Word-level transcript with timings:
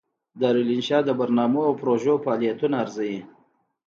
دارالانشا 0.39 0.99
د 1.05 1.09
برنامو 1.19 1.61
او 1.67 1.73
پروژو 1.81 2.13
فعالیتونه 2.23 2.75
ارزوي. 2.83 3.19